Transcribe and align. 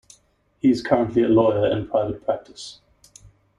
He 0.61 0.71
is 0.71 0.81
currently 0.81 1.21
a 1.21 1.27
lawyer 1.29 1.67
in 1.69 1.87
private 1.87 2.25
practice. 2.25 2.79